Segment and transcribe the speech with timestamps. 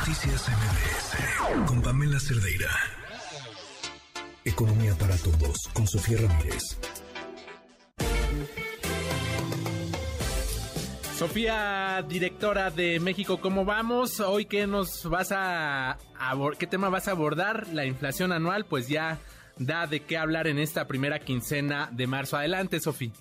[0.00, 2.70] Noticias MBS con Pamela Cerdeira.
[4.46, 6.78] Economía para todos con Sofía Ramírez.
[11.18, 14.20] Sofía, directora de México, ¿cómo vamos?
[14.20, 15.98] Hoy qué nos vas a,
[16.58, 17.68] qué tema vas a abordar?
[17.68, 19.18] La inflación anual, pues ya
[19.58, 22.38] da de qué hablar en esta primera quincena de marzo.
[22.38, 23.12] Adelante, Sofía.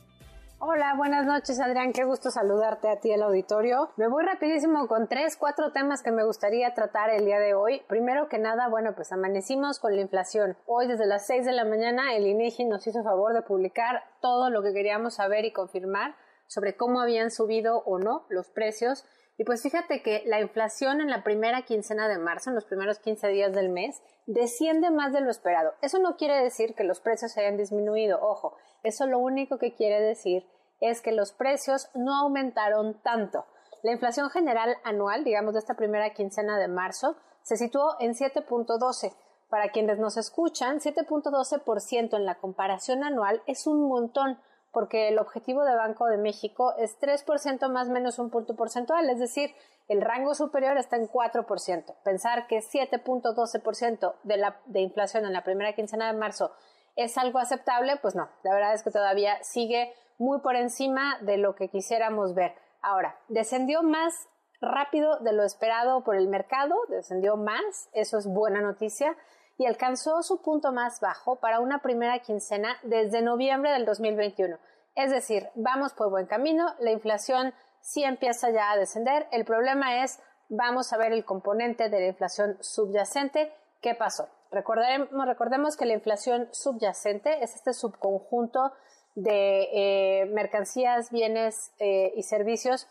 [0.71, 3.89] Hola, buenas noches Adrián, qué gusto saludarte a ti el auditorio.
[3.97, 7.81] Me voy rapidísimo con tres, cuatro temas que me gustaría tratar el día de hoy.
[7.87, 10.57] Primero que nada, bueno, pues amanecimos con la inflación.
[10.67, 14.51] Hoy desde las 6 de la mañana el INEGI nos hizo favor de publicar todo
[14.51, 19.05] lo que queríamos saber y confirmar sobre cómo habían subido o no los precios.
[19.39, 22.99] Y pues fíjate que la inflación en la primera quincena de marzo, en los primeros
[22.99, 25.73] 15 días del mes, desciende más de lo esperado.
[25.81, 29.99] Eso no quiere decir que los precios hayan disminuido, ojo, eso lo único que quiere
[30.01, 30.45] decir
[30.79, 33.45] es que los precios no aumentaron tanto.
[33.81, 39.13] La inflación general anual, digamos, de esta primera quincena de marzo, se situó en 7.12.
[39.49, 44.39] Para quienes nos escuchan, 7.12% en la comparación anual es un montón,
[44.71, 49.19] porque el objetivo de Banco de México es 3% más menos un punto porcentual, es
[49.19, 49.55] decir,
[49.87, 51.95] el rango superior está en 4%.
[52.03, 56.51] Pensar que 7.12% de, la, de inflación en la primera quincena de marzo
[56.95, 61.37] es algo aceptable, pues no, la verdad es que todavía sigue muy por encima de
[61.37, 62.53] lo que quisiéramos ver.
[62.81, 64.27] Ahora, descendió más
[64.61, 69.15] rápido de lo esperado por el mercado, descendió más, eso es buena noticia,
[69.57, 74.57] y alcanzó su punto más bajo para una primera quincena desde noviembre del 2021.
[74.95, 79.27] Es decir, vamos por buen camino, la inflación sí empieza ya a descender.
[79.31, 83.53] El problema es, vamos a ver el componente de la inflación subyacente.
[83.81, 84.27] ¿Qué pasó?
[84.51, 88.73] Recordemos, recordemos que la inflación subyacente es este subconjunto
[89.15, 92.87] de eh, mercancías, bienes eh, y servicios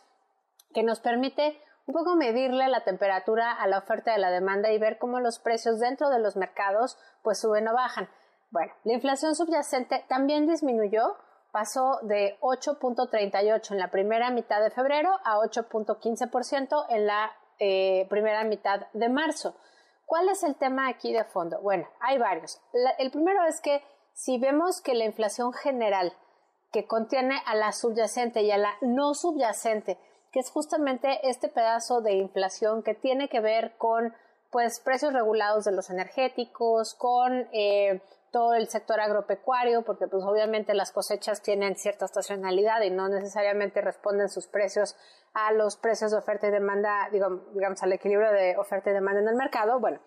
[0.75, 4.79] que nos permite un poco medirle la temperatura a la oferta de la demanda y
[4.79, 8.09] ver cómo los precios dentro de los mercados pues suben o bajan.
[8.51, 11.17] Bueno, la inflación subyacente también disminuyó
[11.51, 18.45] pasó de 8.38 en la primera mitad de febrero a 8.15% en la eh, primera
[18.45, 19.57] mitad de marzo.
[20.07, 21.61] ¿Cuál es el tema aquí de fondo?
[21.61, 22.61] Bueno, hay varios.
[22.99, 23.83] el primero es que
[24.19, 26.13] si vemos que la inflación general
[26.73, 29.97] que contiene a la subyacente y a la no subyacente,
[30.33, 34.13] que es justamente este pedazo de inflación que tiene que ver con
[34.51, 38.03] pues precios regulados de los energéticos, con eh,
[38.33, 43.83] todo el sector agropecuario, porque pues obviamente las cosechas tienen cierta estacionalidad y no necesariamente
[43.83, 44.97] responden sus precios
[45.33, 49.21] a los precios de oferta y demanda, digamos, digamos al equilibrio de oferta y demanda
[49.21, 49.79] en el mercado.
[49.79, 50.01] Bueno,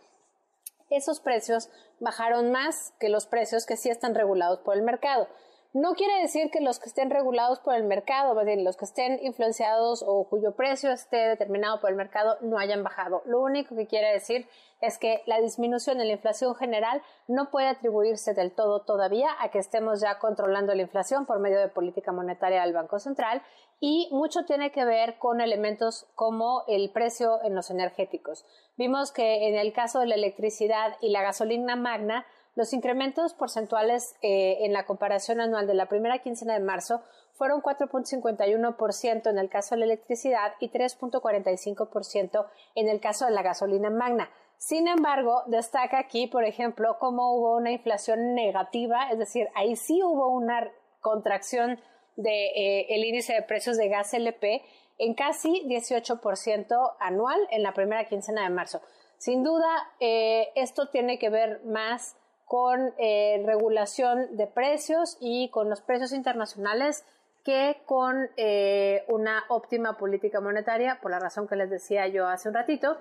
[0.91, 1.69] esos precios
[1.99, 5.27] bajaron más que los precios que sí están regulados por el mercado.
[5.73, 9.23] No quiere decir que los que estén regulados por el mercado, más los que estén
[9.23, 13.21] influenciados o cuyo precio esté determinado por el mercado no hayan bajado.
[13.25, 14.49] Lo único que quiere decir
[14.81, 19.49] es que la disminución en la inflación general no puede atribuirse del todo todavía a
[19.49, 23.41] que estemos ya controlando la inflación por medio de política monetaria del Banco Central
[23.79, 28.45] y mucho tiene que ver con elementos como el precio en los energéticos.
[28.75, 32.25] Vimos que en el caso de la electricidad y la gasolina magna,
[32.55, 37.01] los incrementos porcentuales eh, en la comparación anual de la primera quincena de marzo
[37.33, 42.45] fueron 4.51% en el caso de la electricidad y 3.45%
[42.75, 44.29] en el caso de la gasolina magna.
[44.57, 50.03] Sin embargo, destaca aquí, por ejemplo, cómo hubo una inflación negativa, es decir, ahí sí
[50.03, 50.69] hubo una
[50.99, 51.79] contracción
[52.15, 54.61] del de, eh, índice de precios de gas LP
[54.99, 58.81] en casi 18% anual en la primera quincena de marzo.
[59.17, 59.67] Sin duda,
[59.99, 62.17] eh, esto tiene que ver más
[62.51, 67.05] con eh, regulación de precios y con los precios internacionales
[67.45, 72.49] que con eh, una óptima política monetaria, por la razón que les decía yo hace
[72.49, 72.97] un ratito,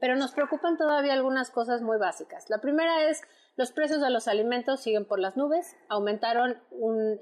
[0.00, 2.48] pero nos preocupan todavía algunas cosas muy básicas.
[2.48, 3.20] La primera es
[3.56, 6.62] los precios de los alimentos siguen por las nubes, aumentaron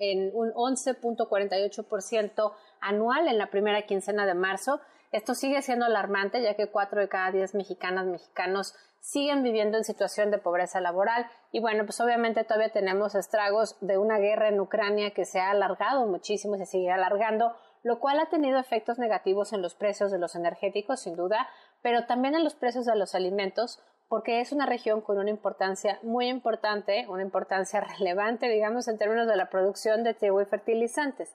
[0.00, 4.80] en un 11.48% anual en la primera quincena de marzo.
[5.10, 9.84] Esto sigue siendo alarmante ya que cuatro de cada diez mexicanas mexicanos siguen viviendo en
[9.84, 14.60] situación de pobreza laboral y bueno, pues obviamente todavía tenemos estragos de una guerra en
[14.60, 18.98] Ucrania que se ha alargado muchísimo y se sigue alargando, lo cual ha tenido efectos
[18.98, 21.48] negativos en los precios de los energéticos, sin duda,
[21.80, 25.98] pero también en los precios de los alimentos, porque es una región con una importancia
[26.02, 31.34] muy importante, una importancia relevante, digamos, en términos de la producción de trigo y fertilizantes.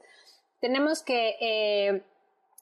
[0.59, 2.03] Tenemos que eh,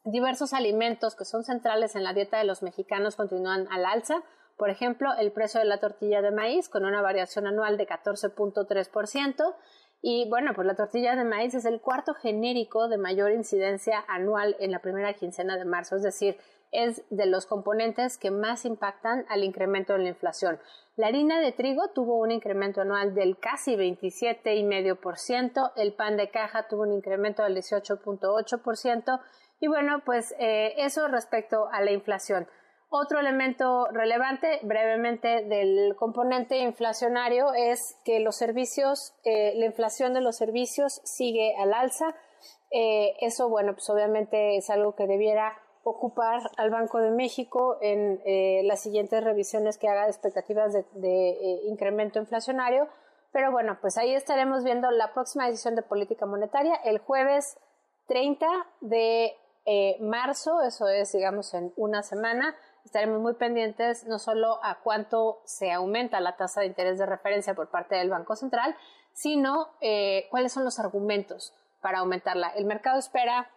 [0.04, 4.24] diversos alimentos que son centrales en la dieta de los mexicanos continúan al alza,
[4.62, 9.56] por ejemplo, el precio de la tortilla de maíz con una variación anual de 14.3%.
[10.04, 14.56] Y bueno, pues la tortilla de maíz es el cuarto genérico de mayor incidencia anual
[14.60, 15.96] en la primera quincena de marzo.
[15.96, 16.38] Es decir,
[16.72, 20.60] es de los componentes que más impactan al incremento de la inflación.
[20.96, 26.68] La harina de trigo tuvo un incremento anual del casi 27,5%, el pan de caja
[26.68, 29.20] tuvo un incremento del 18.8%
[29.60, 32.48] y bueno, pues eh, eso respecto a la inflación.
[32.94, 40.20] Otro elemento relevante, brevemente, del componente inflacionario es que los servicios, eh, la inflación de
[40.20, 42.14] los servicios sigue al alza.
[42.70, 48.22] Eh, eso, bueno, pues obviamente es algo que debiera ocupar al Banco de México en
[48.26, 52.88] eh, las siguientes revisiones que haga de expectativas de, de incremento inflacionario.
[53.32, 57.58] Pero bueno, pues ahí estaremos viendo la próxima decisión de política monetaria el jueves
[58.08, 58.48] 30
[58.82, 59.36] de
[60.02, 62.56] marzo, eso es, digamos, en una semana
[62.86, 67.54] estaremos muy pendientes no solo a cuánto se aumenta la tasa de interés de referencia
[67.54, 68.76] por parte del Banco Central,
[69.14, 72.50] sino eh, cuáles son los argumentos para aumentarla.
[72.50, 73.50] El mercado espera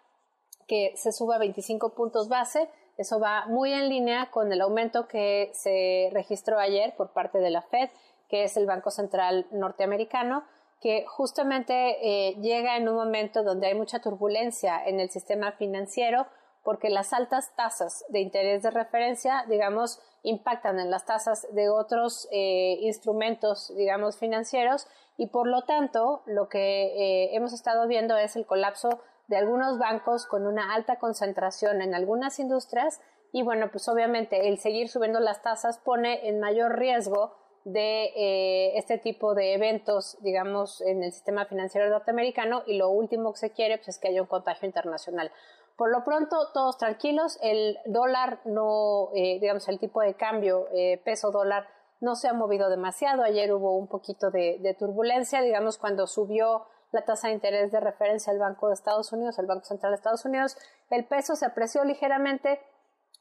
[0.66, 2.68] que se suba 25 puntos base.
[2.96, 7.50] Eso va muy en línea con el aumento que se registró ayer por parte de
[7.50, 7.90] la Fed,
[8.28, 10.44] que es el Banco Central norteamericano,
[10.80, 16.26] que justamente eh, llega en un momento donde hay mucha turbulencia en el sistema financiero,
[16.62, 22.26] porque las altas tasas de interés de referencia, digamos, impactan en las tasas de otros
[22.32, 28.34] eh, instrumentos, digamos, financieros y por lo tanto lo que eh, hemos estado viendo es
[28.34, 33.00] el colapso de algunos bancos con una alta concentración en algunas industrias
[33.32, 37.34] y bueno, pues obviamente el seguir subiendo las tasas pone en mayor riesgo
[37.64, 43.32] de eh, este tipo de eventos, digamos, en el sistema financiero norteamericano y lo último
[43.32, 45.32] que se quiere pues, es que haya un contagio internacional.
[45.76, 51.00] Por lo pronto, todos tranquilos, el dólar no, eh, digamos, el tipo de cambio eh,
[51.04, 51.66] peso dólar
[52.00, 53.24] no se ha movido demasiado.
[53.24, 58.32] Ayer hubo un poquito de, turbulencia, digamos, cuando subió la tasa de interés de referencia
[58.32, 60.56] al Banco de Estados Unidos, el Banco Central de Estados Unidos,
[60.90, 62.60] el peso se apreció ligeramente,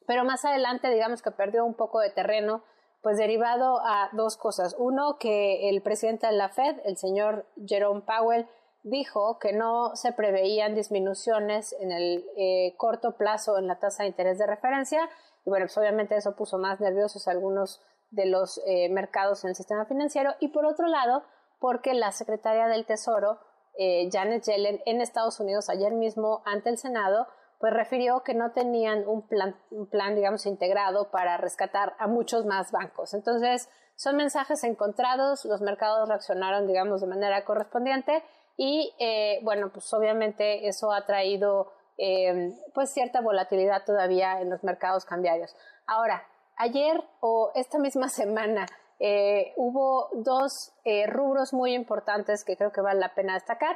[0.05, 2.63] pero más adelante, digamos que perdió un poco de terreno,
[3.01, 4.75] pues derivado a dos cosas.
[4.77, 8.47] Uno, que el presidente de la Fed, el señor Jerome Powell,
[8.83, 14.09] dijo que no se preveían disminuciones en el eh, corto plazo en la tasa de
[14.09, 15.09] interés de referencia.
[15.45, 17.81] Y bueno, pues obviamente eso puso más nerviosos a algunos
[18.11, 20.35] de los eh, mercados en el sistema financiero.
[20.39, 21.23] Y por otro lado,
[21.59, 23.39] porque la secretaria del Tesoro,
[23.77, 27.27] eh, Janet Yellen, en Estados Unidos ayer mismo ante el Senado,
[27.59, 32.45] pues refirió que no tenían un plan, un plan, digamos, integrado para rescatar a muchos
[32.45, 33.13] más bancos.
[33.13, 38.23] Entonces, son mensajes encontrados, los mercados reaccionaron, digamos, de manera correspondiente
[38.57, 44.63] y eh, bueno, pues obviamente eso ha traído eh, pues cierta volatilidad todavía en los
[44.63, 45.55] mercados cambiarios.
[45.87, 46.27] Ahora,
[46.57, 48.65] ayer o esta misma semana
[48.99, 50.73] eh, hubo dos
[51.07, 53.75] rubros muy importantes que creo que vale la pena destacar.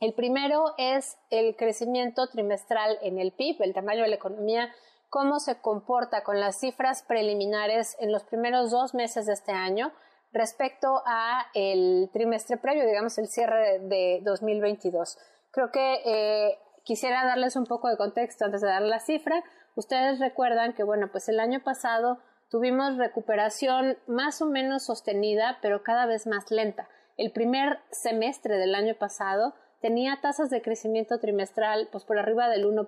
[0.00, 4.72] El primero es el crecimiento trimestral en el PIB, el tamaño de la economía,
[5.10, 9.92] cómo se comporta con las cifras preliminares en los primeros dos meses de este año
[10.32, 15.18] respecto a el trimestre previo, digamos el cierre de 2022.
[15.50, 19.42] Creo que eh, quisiera darles un poco de contexto antes de dar la cifra.
[19.74, 22.18] Ustedes recuerdan que, bueno, pues el año pasado
[22.50, 26.88] tuvimos recuperación más o menos sostenida, pero cada vez más lenta.
[27.16, 32.64] El primer semestre del año pasado tenía tasas de crecimiento trimestral pues por arriba del
[32.64, 32.86] 1%,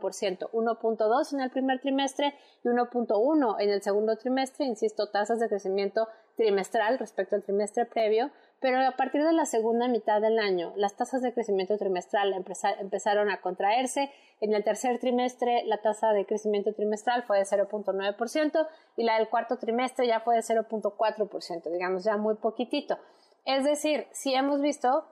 [0.50, 2.34] 1.2 en el primer trimestre
[2.64, 8.30] y 1.1 en el segundo trimestre, insisto, tasas de crecimiento trimestral respecto al trimestre previo,
[8.60, 12.34] pero a partir de la segunda mitad del año las tasas de crecimiento trimestral
[12.78, 14.12] empezaron a contraerse.
[14.40, 19.28] En el tercer trimestre la tasa de crecimiento trimestral fue de 0.9% y la del
[19.28, 22.98] cuarto trimestre ya fue de 0.4%, digamos ya muy poquitito.
[23.44, 25.06] Es decir, si hemos visto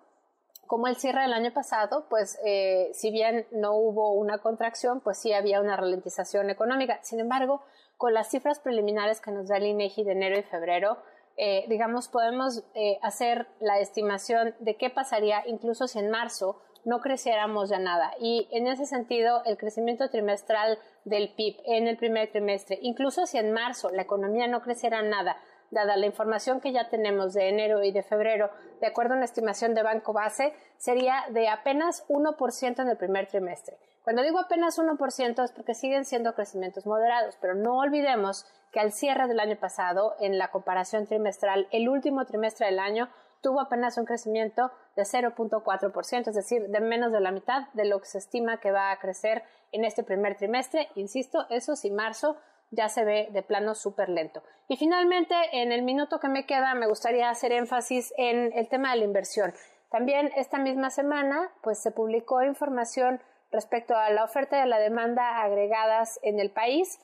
[0.67, 5.19] como el cierre del año pasado, pues eh, si bien no hubo una contracción, pues
[5.19, 7.01] sí había una ralentización económica.
[7.03, 7.63] Sin embargo,
[7.97, 10.99] con las cifras preliminares que nos da el INEGI de enero y febrero,
[11.39, 17.01] eh, digamos, podemos eh, hacer la estimación de qué pasaría incluso si en marzo no
[17.01, 18.13] creciéramos ya nada.
[18.21, 23.39] Y en ese sentido, el crecimiento trimestral del PIB en el primer trimestre, incluso si
[23.39, 25.37] en marzo la economía no creciera nada,
[25.71, 29.25] dada la información que ya tenemos de enero y de febrero, de acuerdo a una
[29.25, 33.77] estimación de Banco Base, sería de apenas 1% en el primer trimestre.
[34.09, 38.91] Cuando digo apenas 1% es porque siguen siendo crecimientos moderados, pero no olvidemos que al
[38.91, 43.11] cierre del año pasado, en la comparación trimestral, el último trimestre del año
[43.43, 48.01] tuvo apenas un crecimiento de 0.4%, es decir, de menos de la mitad de lo
[48.01, 50.89] que se estima que va a crecer en este primer trimestre.
[50.95, 52.39] Insisto, eso sí, marzo
[52.71, 54.43] ya se ve de plano súper lento.
[54.69, 58.93] Y finalmente, en el minuto que me queda, me gustaría hacer énfasis en el tema
[58.93, 59.53] de la inversión.
[59.91, 64.79] También esta misma semana, pues se publicó información respecto a la oferta y a la
[64.79, 66.99] demanda agregadas en el país.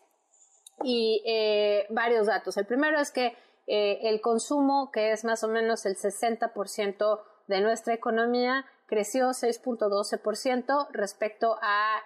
[0.82, 2.56] y eh, varios datos.
[2.56, 3.36] El primero es que
[3.66, 10.88] eh, el consumo, que es más o menos el 60% de nuestra economía, creció 6.12%
[10.90, 12.02] respecto a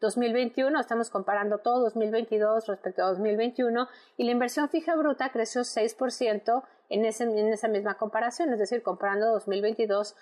[0.00, 0.78] 2021.
[0.78, 3.88] Eh, Estamos comparando todo 2022 respecto a 2021
[4.18, 10.16] y la inversión fija bruta creció 6% en, esa misma comparación, es decir, comparando 2022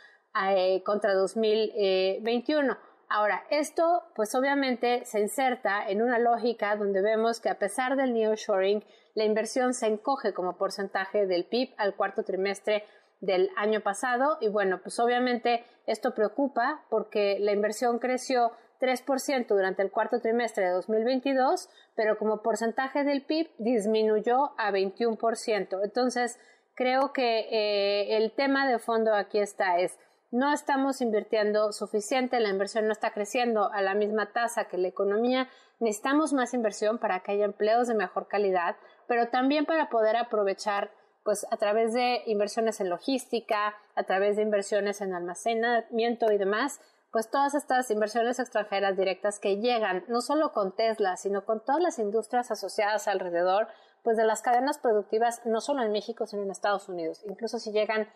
[0.85, 2.79] contra 2021.
[3.09, 8.13] Ahora, esto pues obviamente se inserta en una lógica donde vemos que a pesar del
[8.13, 8.85] nearshoring,
[9.15, 12.85] la inversión se encoge como porcentaje del PIB al cuarto trimestre
[13.21, 19.83] del año pasado y bueno, pues obviamente esto preocupa porque la inversión creció 3% durante
[19.83, 25.81] el cuarto trimestre de 2022, pero como porcentaje del PIB disminuyó a 21%.
[25.83, 26.39] Entonces,
[26.75, 29.99] creo que eh, el tema de fondo aquí está es
[30.31, 34.89] no estamos invirtiendo suficiente, la inversión no está creciendo a la misma tasa que la
[34.89, 35.49] economía,
[35.81, 40.91] necesitamos más inversión para que haya empleos de mejor calidad, pero también para poder aprovechar
[41.25, 46.81] pues a través de inversiones en logística, a través de inversiones en almacenamiento y demás,
[47.13, 51.83] pues todas estas inversiones extranjeras directas que llegan no solo con Tesla, sino con todas
[51.83, 53.69] las industrias asociadas alrededor,
[54.03, 57.23] pues de las cadenas productivas, no solo en México, sino en Estados Unidos.
[57.29, 58.09] Incluso si llegan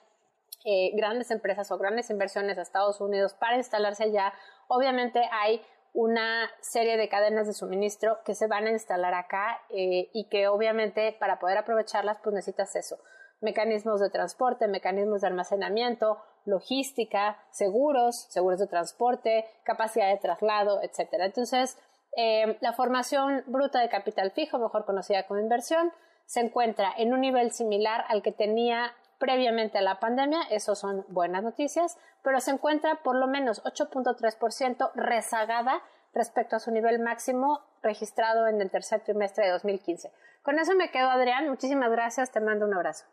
[0.64, 4.32] eh, grandes empresas o grandes inversiones a Estados Unidos para instalarse allá,
[4.68, 5.60] obviamente hay
[5.94, 10.48] una serie de cadenas de suministro que se van a instalar acá eh, y que
[10.48, 12.98] obviamente para poder aprovecharlas pues necesitas eso,
[13.40, 21.26] mecanismos de transporte, mecanismos de almacenamiento, logística, seguros, seguros de transporte, capacidad de traslado, etcétera.
[21.26, 21.78] Entonces,
[22.16, 25.92] eh, la formación bruta de capital fijo, mejor conocida como inversión,
[26.24, 28.92] se encuentra en un nivel similar al que tenía
[29.22, 34.90] previamente a la pandemia, eso son buenas noticias, pero se encuentra por lo menos 8.3%
[34.96, 35.80] rezagada
[36.12, 40.10] respecto a su nivel máximo registrado en el tercer trimestre de 2015.
[40.42, 41.48] Con eso me quedo, Adrián.
[41.48, 42.32] Muchísimas gracias.
[42.32, 43.04] Te mando un abrazo.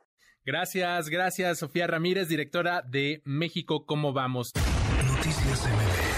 [0.44, 4.51] Gracias, gracias, Sofía Ramírez, directora de México, ¿cómo vamos?
[5.06, 6.09] Noticias MBS